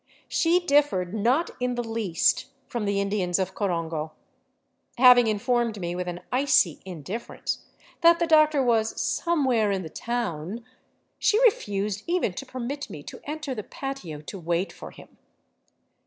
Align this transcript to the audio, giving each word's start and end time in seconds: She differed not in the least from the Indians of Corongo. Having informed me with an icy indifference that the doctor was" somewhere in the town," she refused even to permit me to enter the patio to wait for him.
She 0.27 0.59
differed 0.59 1.13
not 1.13 1.51
in 1.59 1.75
the 1.75 1.83
least 1.83 2.47
from 2.65 2.85
the 2.85 2.99
Indians 2.99 3.37
of 3.37 3.53
Corongo. 3.53 4.13
Having 4.97 5.27
informed 5.27 5.79
me 5.79 5.93
with 5.93 6.07
an 6.07 6.21
icy 6.31 6.79
indifference 6.85 7.63
that 8.01 8.17
the 8.17 8.25
doctor 8.25 8.63
was" 8.63 8.99
somewhere 8.99 9.69
in 9.71 9.83
the 9.83 9.89
town," 9.91 10.63
she 11.19 11.39
refused 11.43 12.01
even 12.07 12.33
to 12.33 12.47
permit 12.47 12.89
me 12.89 13.03
to 13.03 13.21
enter 13.25 13.53
the 13.53 13.61
patio 13.61 14.21
to 14.21 14.39
wait 14.39 14.73
for 14.73 14.89
him. 14.89 15.19